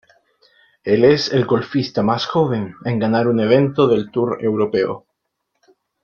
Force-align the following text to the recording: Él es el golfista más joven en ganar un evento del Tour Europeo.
Él 0.83 1.03
es 1.05 1.31
el 1.31 1.45
golfista 1.45 2.01
más 2.01 2.25
joven 2.25 2.73
en 2.85 2.97
ganar 2.97 3.27
un 3.27 3.39
evento 3.39 3.87
del 3.87 4.09
Tour 4.09 4.43
Europeo. 4.43 5.05